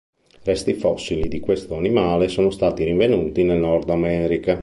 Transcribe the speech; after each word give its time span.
Resti 0.45 0.73
fossili 0.73 1.27
di 1.27 1.39
questo 1.39 1.75
animale 1.75 2.27
sono 2.27 2.49
stati 2.49 2.83
rinvenuti 2.83 3.43
nel 3.43 3.59
Nord 3.59 3.87
America. 3.91 4.59